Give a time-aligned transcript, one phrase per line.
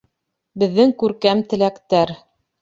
[0.63, 2.17] Беҙҙең күркәм теләктәр!